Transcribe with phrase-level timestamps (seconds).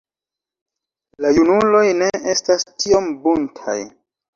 [1.27, 3.83] La junuloj ne estas tiom buntaj.